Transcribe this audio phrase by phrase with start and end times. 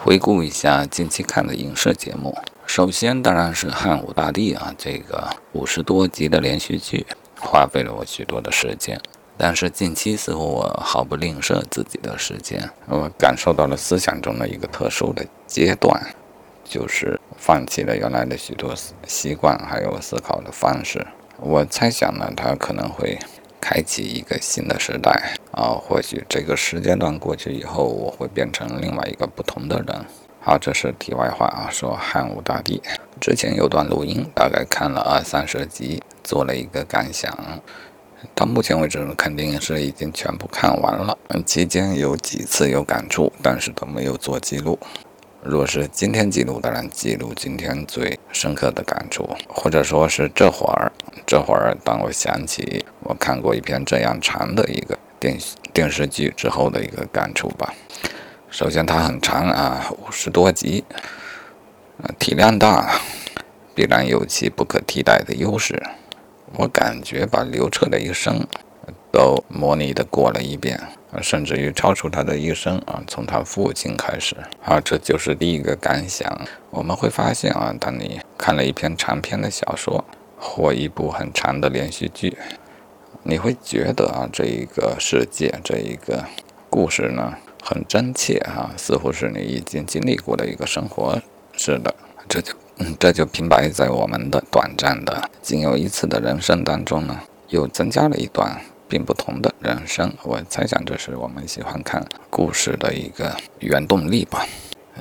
[0.00, 7.04] 回顾一下近期看的影视节目，首先当然是汉武大帝啊，这个五十多集的连续剧，
[7.40, 8.98] 花费了我许多的时间。
[9.36, 16.00] 但是近期似乎我毫不吝啬自己的时间，我感受到了思想中的一个特殊的阶段，
[16.64, 18.72] 就是放弃了原来的许多
[19.04, 21.04] 习惯，还有思考的方式。
[21.40, 23.18] 我猜想呢，它可能会。
[23.60, 25.70] 开启一个新的时代啊！
[25.70, 30.04] 或许这个时间段过去以后，我会变成另外一个不同的人。
[30.40, 31.68] 好，这是题外话啊。
[31.70, 32.80] 说汉武大帝
[33.20, 37.36] 之前有段录音，大概看了二三十集，做了一个感想。
[38.34, 41.16] 到目前为止，肯定是已经全部看完了。
[41.46, 44.78] 期间有几次有感触，但是都没有做记录。
[45.42, 50.92] 若是今天记录，当然记录今天最深刻的感触，或者说是这会儿，
[51.24, 55.38] 这会儿当我想起我看过一篇这样长的一个电
[55.72, 57.72] 电视剧之后的一个感触吧。
[58.50, 60.84] 首先，它很长啊，五十多集，
[62.18, 63.00] 体量大，
[63.74, 65.80] 必然有其不可替代的优势。
[66.56, 68.46] 我感觉把刘彻的一生
[69.12, 70.80] 都模拟的过了一遍。
[71.10, 76.30] 啊，甚至于超出他的一生啊，从他父亲开始啊，这就是第一个感想。
[76.70, 80.04] 我们会发现啊，当你看了一篇长篇的小说
[80.38, 82.36] 或一部很长的连续剧，
[83.22, 86.24] 你会觉得啊，这一个世界这一个
[86.68, 91.18] 故事呢，很真切哈，似乎是你已经经历过的一个生活
[91.56, 91.94] 似的。
[92.28, 92.52] 这就，
[92.98, 98.60] 这就平白在我们的短暂的仅有一次的人生当中呢，又增加了一段。
[98.88, 104.46] 并不同的人生，我猜想这是我们喜欢看故事的一个原动力吧。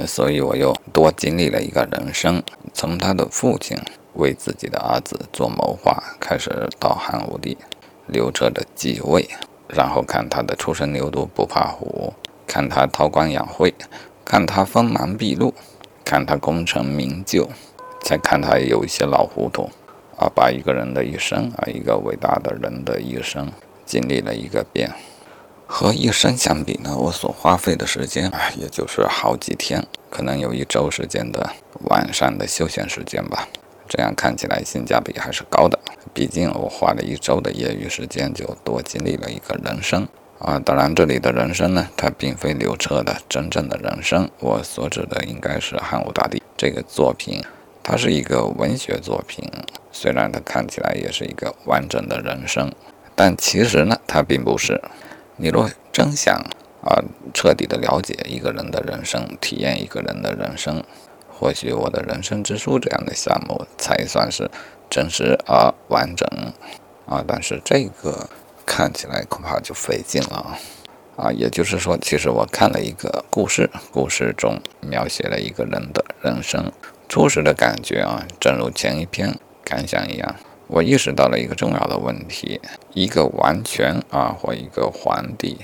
[0.06, 3.76] 所以我又多经历了一个人生，从他的父亲
[4.14, 7.58] 为自己的儿子做谋划开始，到汉武帝
[8.06, 9.28] 刘彻的继位，
[9.68, 12.14] 然后看他的初生牛犊不怕虎，
[12.46, 13.74] 看他韬光养晦，
[14.24, 15.52] 看他锋芒毕露，
[16.06, 17.50] 看他功成名就，
[18.02, 19.68] 再看他有一些老糊涂
[20.16, 23.52] 啊，把一个人的一生啊，一个伟大的人的一生。
[23.88, 24.92] 经历了一个遍，
[25.66, 31.50] 和一生相比呢，我所花费的时间啊，也就是好几天，可能有一周时间的
[31.86, 33.48] 晚上的休闲时间吧。
[33.90, 35.80] 这样看起来性价比还是高的，
[36.14, 40.06] 毕竟我花了一周的业余时间，就多经历了一个人生
[40.40, 40.60] 啊。
[40.60, 47.42] 当然，这里的人生呢，它并非刘彻的真正的人生，我所指的应该是汉武大帝这个作品，
[47.82, 49.50] 它是一个文学作品，
[49.94, 52.70] 虽然它看起来也是一个完整的人生。
[53.18, 54.80] 但其实呢，它并不是。
[55.38, 56.36] 你若真想
[56.84, 57.02] 啊，
[57.34, 60.84] 彻底的了解一个人的人生，体验一个人的人生，
[61.28, 64.50] 或许我的人生之书这样的项目才算是
[64.88, 66.28] 真实而完整
[67.08, 67.24] 啊。
[67.28, 68.30] 但是这个
[68.68, 70.56] 看起来恐怕就费劲了
[71.16, 71.32] 啊。
[71.32, 76.72] 也就是说，其实我看了一个故事，故事中描写了一个人的人生，
[77.10, 80.36] 初始的感觉啊，正如前一篇感想一样。
[80.68, 82.60] 我意识到了一个重要的问题：
[82.94, 85.58] 一个王权啊，或一个皇帝，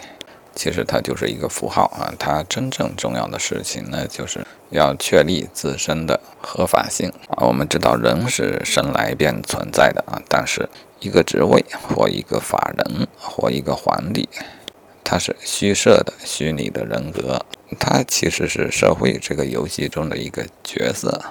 [0.56, 2.14] 其实它就是一个符号啊。
[2.18, 7.46] 它真正重要的事情呢，就是要确立自身的合法性啊。
[7.46, 10.70] 我们知道人是生来便存在的啊，但是
[11.00, 14.30] 一个职位或一个法人或一个皇帝，
[15.04, 17.46] 它是虚设的、虚拟的人格，
[17.78, 21.22] 它其实是社会这个游戏中的一个角色，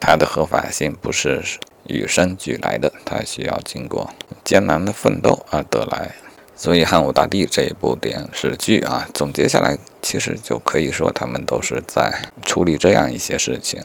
[0.00, 1.42] 它的合法性不是。
[1.90, 4.10] 与生俱来的，它需要经过
[4.44, 6.14] 艰难的奋斗而得来。
[6.56, 12.12] 所以汉武大帝这一部电视剧啊，总结下来，其实就可以说他们都是在
[12.44, 13.82] 处理这样一些事情：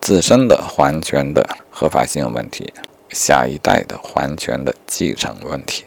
[0.00, 2.72] 自身的皇权的合法性问题，
[3.10, 5.84] 下一代的皇权的继承问题。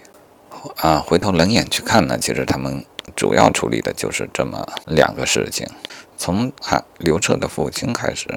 [0.77, 2.83] 啊，回头冷眼去看呢，其实他们
[3.15, 5.65] 主要处理的就是这么两个事情。
[6.17, 8.27] 从汉刘彻的父亲开始。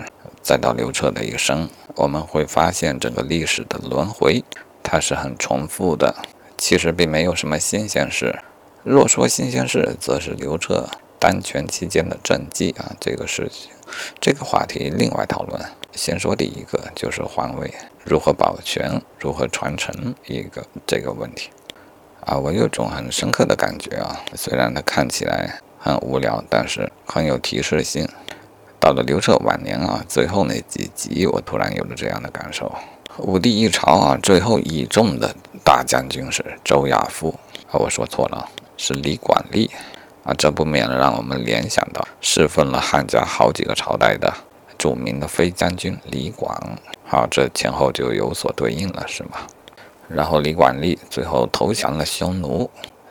[0.42, 4.44] 再到刘彻的一生，我们会发现整个历史的轮回，
[4.82, 6.14] 它是很重复的。
[6.56, 8.38] 其实并没有什么新鲜事。
[8.82, 10.88] 若说新鲜事，则是刘彻
[11.18, 13.70] 当权期间的政绩啊，这个事情，
[14.20, 15.60] 这个话题另外讨论。
[15.92, 17.72] 先说第一个，就是皇位
[18.04, 21.50] 如何保全、如何传承一个这个问题
[22.24, 28.08] 啊，我有种很深刻的感觉啊，虽然它看起来很无聊，但是很有提示性。
[28.88, 32.74] 到了刘彻晚年啊，最后那几集，我突然有了这样的感受：
[33.18, 35.30] 武帝一朝啊，最后倚重的
[35.62, 37.38] 大将军是周亚夫
[37.70, 38.48] 啊，我说错了，
[38.78, 39.70] 是李广利
[40.24, 44.32] 啊，这不免让我们联想到侍奉了汉家好几个朝代的
[44.78, 46.58] 著名的飞将军李广。
[47.04, 49.32] 好，这前后就有所对应了，是吗？
[50.08, 52.70] 然后李广利最后投降了匈奴，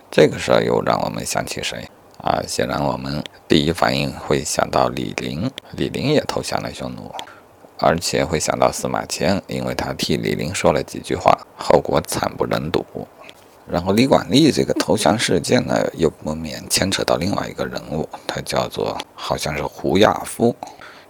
[0.09, 1.88] 这个事儿又让我们想起谁？
[2.17, 7.11] 啊，显然我们第一反应会想到李陵，李陵也投降了匈奴，
[7.77, 12.85] 而且会想到司马迁，因为他替李陵说了几句话，后果惨不忍睹。
[13.69, 20.55] 然后李广利这个投降事件呢，又不免牵扯到另外一个人物，他叫做好像是胡亚夫。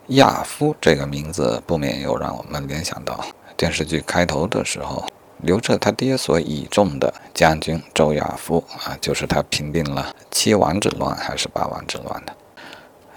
[0.08, 3.24] 亚夫这个名字不免又让我们联想到
[3.56, 5.06] 电视剧开头的时候。
[5.40, 12.36] 刘彻他爹所倚重的将军周亚夫啊，就是他平定了七王之乱还是八王之乱的。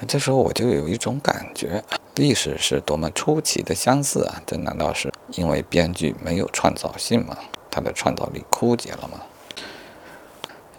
[0.06, 1.82] 这时候我就有一种感觉，
[2.16, 4.42] 历史是多么出奇的相似啊！
[4.46, 7.36] 这难道是因为编剧没有创造性吗？
[7.70, 9.20] 他的创造力枯竭了吗？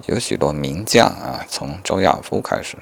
[0.05, 2.77] 有许多名将啊，从周亚夫开始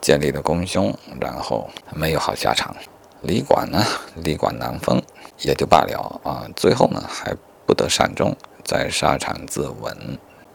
[0.00, 2.74] 建立了功勋，然后没有好下场。
[3.22, 3.84] 李广呢，
[4.16, 5.02] 李广难封
[5.40, 7.34] 也就罢了啊，最后呢还。
[7.66, 9.92] 不得善终，在沙场自刎，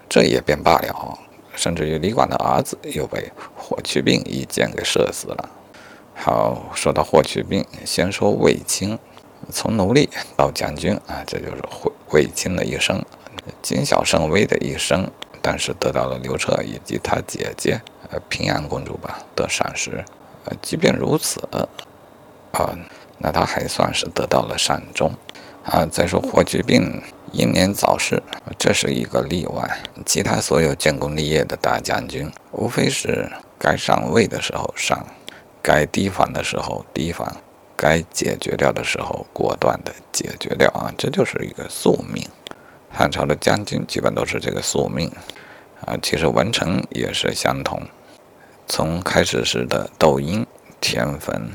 [0.09, 1.19] 这也便罢了。
[1.53, 5.49] 甚至于李广的儿子又被霍去病一箭给射死了。
[6.15, 8.97] 好，说到霍去病，先说卫青，
[9.51, 13.03] 从奴隶到将军啊，这就是卫卫青的一生，
[13.61, 15.11] 谨小慎微的一生。
[15.43, 17.81] 但是得到了刘彻以及他姐姐
[18.11, 20.05] 呃平安公主吧的赏识。
[20.45, 21.41] 呃，即便如此，
[22.51, 22.77] 啊，
[23.17, 25.11] 那他还算是得到了善终。
[25.63, 28.21] 啊，再说霍去病英年早逝，
[28.57, 29.79] 这是一个例外。
[30.05, 35.05] 其他所有建功立业的大将军，无非是该上位的时候上，
[35.61, 37.37] 该提防的时候提防，
[37.77, 42.27] 该解决掉的时候果断的解决掉啊，这就是一个宿命。
[42.89, 45.09] 汉朝的将军基本都是这个宿命
[45.85, 45.95] 啊。
[46.01, 47.81] 其实文臣也是相同，
[48.67, 50.45] 从开始时的窦婴、
[50.81, 51.51] 田汾。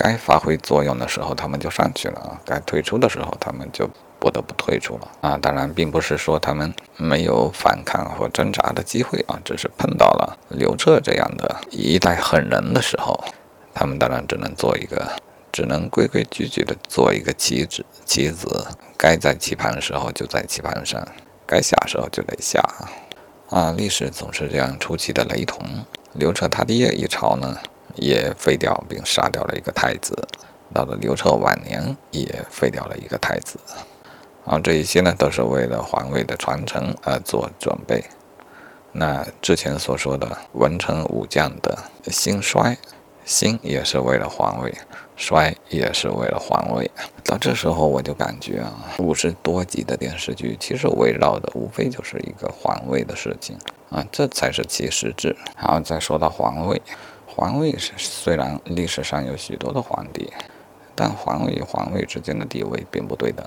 [0.00, 3.90] 该发挥作用的时候，他们就上去了啊；该退出的时候，他们就
[4.20, 5.36] 不得不退出了啊。
[5.36, 13.18] 当然，并不是说他们没有反抗或挣扎的机会啊，只是碰到了刘彻这样的一代狠人的时候，
[13.74, 15.10] 他们当然只能做一个，
[15.50, 17.84] 只能规规矩矩的做一个棋子。
[18.04, 21.04] 棋子该在棋盘的时候就在棋盘上，
[21.44, 22.60] 该下时候就得下
[23.50, 23.74] 啊。
[23.76, 25.60] 历史总是这样出奇的雷同。
[26.12, 27.58] 刘彻他爹一朝呢。
[27.98, 30.16] 也废掉并杀掉了一个太子，
[30.72, 33.58] 到了刘彻晚年也废掉了一个太子，
[34.44, 38.04] 啊，这一些呢都是为了皇位的传承而做准备。
[38.92, 41.78] 那之前所说的文臣武将的
[42.10, 42.76] 兴衰，
[43.24, 44.74] 兴也是为了皇位，
[45.14, 46.90] 衰也是为了皇位。
[47.22, 53.56] 到这时候我就感觉啊，五十多集的电视剧其实围绕的无非就是一个皇位的事情
[53.90, 55.36] 啊，这才是其实质。
[55.56, 56.80] 然后再说到皇位。
[57.38, 60.32] 皇位是虽然历史上有许多的皇帝，
[60.96, 63.46] 但皇位与皇位之间的地位并不对等。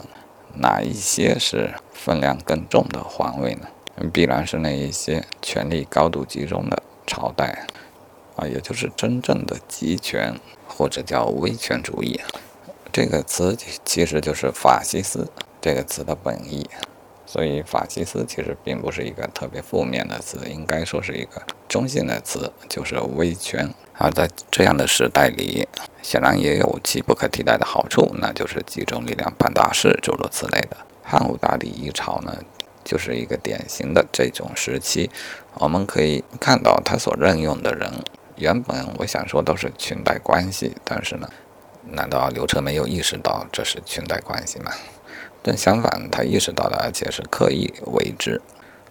[0.55, 3.67] 哪一些是分量更重的皇位呢？
[4.13, 7.65] 必然是那一些权力高度集中的朝代，
[8.37, 12.17] 啊，也就是真正的集权或者叫威权主义。
[12.93, 15.29] 这个词其实就是法西斯
[15.59, 16.65] 这个词的本意。
[17.31, 23.73] 所以，法西斯其实并不是一个特别负面的词，应该说是一个中性的词，就是威权。
[23.97, 25.65] 而在这样的时代里，
[26.01, 30.75] 显然也有其不可替代的好处，那就是集中力量办大事，诸如此类的。
[31.01, 32.35] 汉武大帝一朝呢，
[32.83, 35.09] 就是一个典型的这种时期。
[35.53, 37.89] 我们可以看到，他所任用的人，
[38.35, 41.29] 原本我想说都是裙带关系，但是呢，
[41.91, 44.73] 难道刘彻没有意识到这是裙带关系吗？
[45.43, 48.41] 正相反，他意识到了，而且是刻意为之，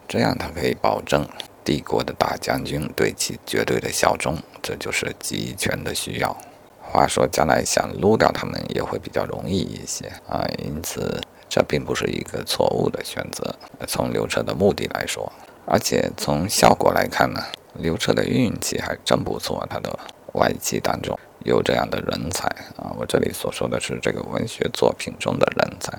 [0.08, 1.28] 这样他可以保证
[1.64, 6.36] 帝国的大将军对其绝对的效忠，这就是集权的需要。
[6.82, 13.54] 话说，将来想撸掉他们也会比较容易一些啊，因此这并不是一个错误的选择。
[13.86, 15.32] 从刘彻的目的来说，
[15.66, 17.40] 而且从效果来看呢，
[17.74, 19.96] 刘彻的运气还真不错，他的
[20.32, 22.90] 外戚当中有这样的人才啊。
[22.98, 25.96] 我这里所说的是这个文学作品中的人才。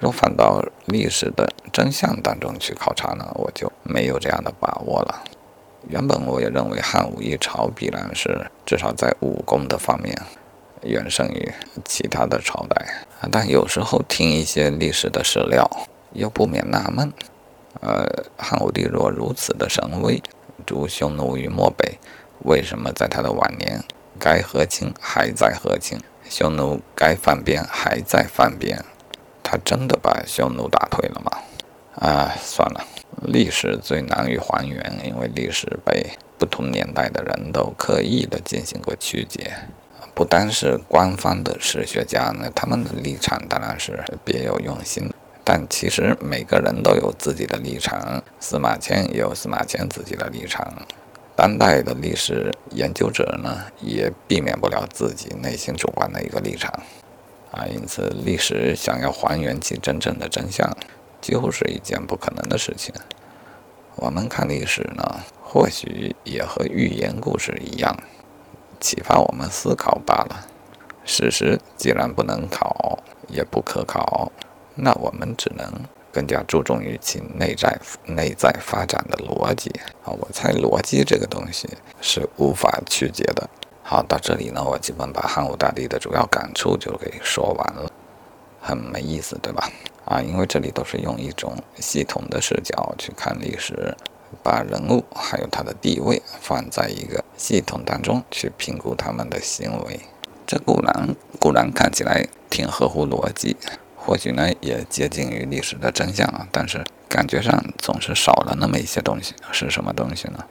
[0.00, 5.22] 若反到历史的真相当中去考察呢，我就没有这样的把握了。
[5.88, 10.14] 原本我也认为汉武一朝必然是至少在武功的方面
[10.82, 11.52] 远胜于
[11.84, 15.70] 其他的朝代，但有时候听一些历史的史料，
[16.12, 17.12] 又不免纳闷：
[17.80, 18.06] 呃，
[18.38, 20.22] 汉武帝若如此的神威，
[20.64, 21.98] 逐匈奴于漠北，
[22.44, 23.82] 为什么在他的晚年
[24.18, 28.82] 该和亲还在和亲，匈奴该犯边还在犯边？
[29.50, 31.32] 他真的把匈奴打退了吗？
[31.96, 32.84] 啊，算了，
[33.22, 36.06] 历史最难于还原，因为历史被
[36.38, 39.52] 不同年代的人都刻意的进行过曲解。
[40.14, 48.22] 不单是官方的史学家呢，他们的立场当然是别有用心，但其实每个人都有自己的立场。
[48.38, 50.72] 司马迁也有司马迁自己的立场，
[51.34, 56.72] 当代的历史研究者呢，也避免不了自己内心主观的一个立场
[57.50, 57.66] 啊。
[57.66, 60.70] 因此，历史想要还原其真正的真相，
[61.20, 62.94] 几乎是一件不可能的事情。
[63.96, 67.96] 我们看历史呢，或许也和寓言故事一样，
[68.80, 70.46] 启发我们思考罢了。
[71.04, 74.30] 事实既然不能考，也不可考，
[74.74, 75.70] 那我们只能。
[76.12, 79.70] 更加注重于其内在内在发展的逻辑
[80.02, 81.68] 啊，我猜逻辑这个东西
[82.00, 83.48] 是无法曲解的。
[83.90, 87.90] 好，到这里呢，我基本把汉武大帝的主要感触就给说完了，
[88.60, 89.68] 很没意思，对吧？
[90.04, 93.96] 啊，因为这里都是用一种系统的视角去看历史，
[94.44, 99.98] 把人物还有他的地位放在一个系统当中去评估他们的行为，
[100.46, 103.56] 这固然固然看起来挺合乎逻辑。
[103.96, 110.44] 或许呢，也接近于历史的真相啊，但是感觉上总是少了那么一些东西，是什么东西呢？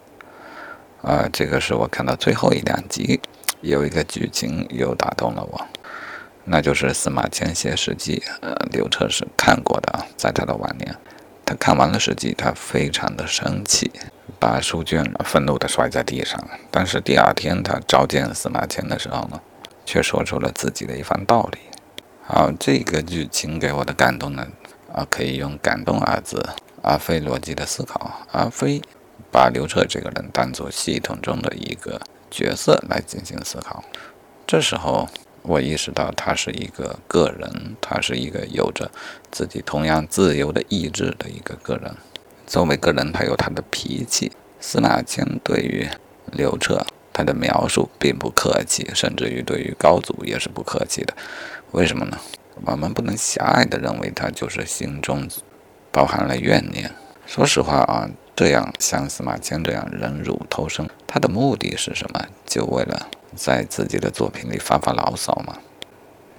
[1.01, 3.19] 啊，这个是我看到最后一两集，
[3.61, 5.65] 有一个剧情又打动了我，
[6.45, 10.95] 那就是司马迁写《史记》，呃，刘彻是看过的，在他的晚年，
[11.45, 13.91] 他看完了《史记》，他非常的生气，
[14.39, 16.37] 把书卷愤怒地摔在地上，
[16.69, 19.39] 但是第二天他召见司马迁的时候呢，
[19.85, 21.59] 却说出了自己的一番道理。
[22.23, 24.45] 好，这个剧情给我的感动呢，
[24.93, 26.47] 啊，可以用“感动”二字，
[26.83, 28.81] 而非逻辑的思考，而非
[29.31, 31.99] 把刘彻这个人当做系统中的一个
[32.31, 33.83] 角色来进行思考。
[34.47, 35.07] 这时候，
[35.41, 38.89] 我意识到他是一个个人，他是一个有着
[39.31, 41.93] 自己同样自由的意志的一个个人。
[42.47, 44.31] 作为个人，他有他的脾气。
[44.59, 45.87] 司马迁对于
[46.33, 51.15] 刘彻，他的描述并不客气，甚至于对于高祖也是不客气的。
[51.71, 52.17] 为什么呢？
[52.65, 55.25] 我们不能狭隘地认为他就是心中
[55.91, 56.91] 包含了怨念。
[57.25, 58.09] 说实话啊，
[58.39, 62.25] 这样像司马迁这样忍辱偷生，他的目的是什么？
[62.45, 65.57] 就为了在自己的作品里发发牢骚吗？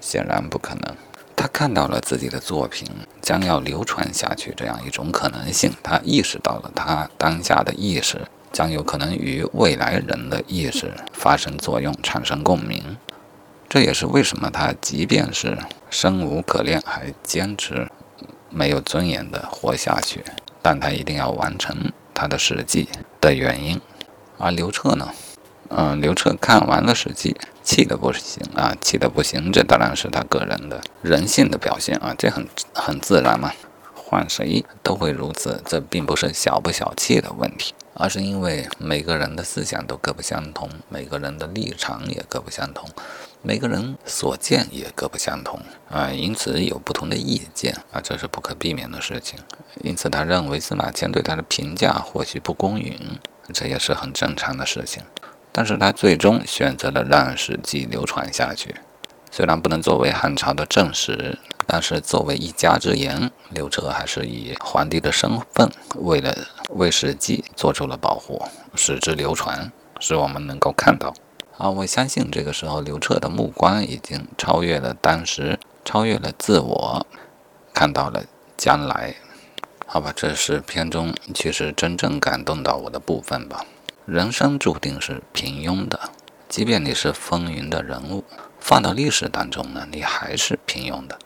[0.00, 0.96] 显然不可能。
[1.36, 2.88] 他看到了自己的作品
[3.20, 12.96] 将要流传下去这样一种可能性，他意识到了他当下的意识将有可能与未来人的意识发生作用，产生共鸣。
[13.68, 15.58] 这也是为什么他即便是
[15.90, 17.86] 生无可恋，还坚持
[18.48, 20.24] 没有尊严的活下去，
[20.62, 22.88] 但他一定要完成他的《史记》
[23.20, 23.80] 的原因。
[24.38, 25.08] 而刘彻呢？
[25.68, 29.52] 嗯，刘彻看完了《史记》，气得不行啊，气得不行。
[29.52, 33.52] 这当然是他个人的人性的表现啊，这很很自然嘛，
[33.94, 35.62] 换谁都会如此。
[35.64, 42.88] 这并不是小不小气的问题，而是因为每个人的思想都各不相同，每个人的立场也各不相同。
[43.42, 45.58] 每个人所见也各不相同
[45.90, 49.38] 啊，因此有不同的意见啊，这是不可避免的事情。
[49.82, 53.18] 因此，他认为司马迁对他的评价或许不公允，
[53.54, 55.02] 这也是很正常的事情。
[55.52, 58.74] 但是他最终选择了让《史记》流传下去。
[59.30, 66.36] 虽然不能作为汉朝的正史，但是作为一家之言，刘彻还是以皇帝的身份，为了
[66.70, 68.42] 为《史记》做出了保护，
[68.74, 69.70] 使之流传，
[70.00, 71.14] 使我们能够看到。
[71.58, 77.06] 啊，我相信这个时候刘彻的目光已经超越了当时，超越了自我，
[77.72, 78.24] 看到了
[78.56, 79.14] 将来。
[79.86, 83.64] 好吧，这是片中其实真正感动到我的部分吧。
[84.06, 86.00] 人生注定是平庸的，
[86.48, 88.24] 即便你是风云的人物，
[88.60, 91.16] 放到历史当中呢，你还是平庸的；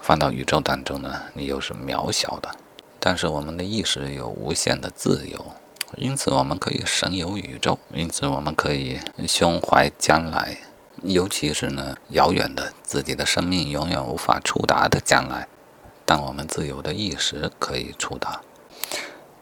[0.00, 2.50] 放到宇宙当中呢，你又是渺小的。
[2.98, 5.52] 但是我们的意识有无限的自由。
[5.96, 10.58] 因此，我们可以神游宇宙；因此，我们可以胸怀将来，
[11.02, 15.46] 尤其是呢遥远的自己的生命永远无法触达的将来，
[16.04, 18.40] 但我们自由的意识可以触达。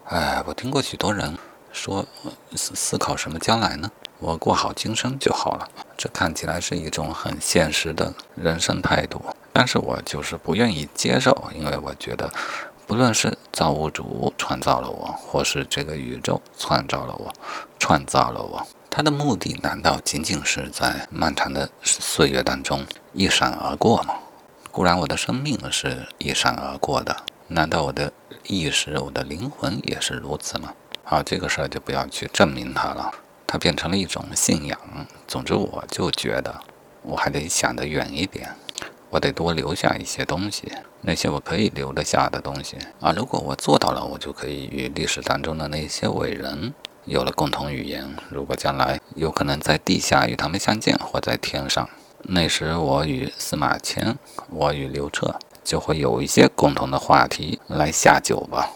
[0.06, 1.38] 哎，我听过许多人
[1.72, 2.04] 说，
[2.54, 3.90] 思思考什么将来呢？
[4.18, 5.68] 我过好今生就好了。
[5.96, 9.20] 这看起来是一种很现实的人生态度，
[9.52, 12.30] 但是我就是不愿意接受，因为我觉得。
[12.86, 17.32] 不论是造物主创造了我，或是这个宇宙创造了我，
[17.78, 24.16] 创造了我，他的目的难道仅仅是在漫长的岁月当中一闪而过吗？
[24.70, 27.16] 固然我的生命是一闪而过的，
[27.48, 30.74] 难道我的意识、我的灵魂也是如此吗？
[31.04, 33.10] 好，这个事儿就不要去证明它了，
[33.54, 34.76] 它变成了一种信仰。
[35.28, 36.60] 总之，我就觉得
[37.02, 38.52] 我还得想得远一点。
[39.10, 43.12] 我得多留下一些东西，那些我可以留得下的东西啊。
[43.16, 48.16] 如果我做到了，我就可以与历史当中的那些伟人有了共同语言。
[48.28, 51.88] 如果将来有可能在地下与他们相见，或在天上，
[52.22, 54.18] 那时我与司马迁，
[54.50, 58.72] 我与刘彻就会有一些共同的话题来下酒吧。